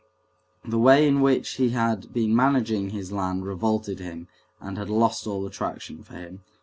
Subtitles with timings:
[0.65, 5.27] The way in which he had been managing his land revolted him and had lost
[5.27, 6.41] all attraction for him.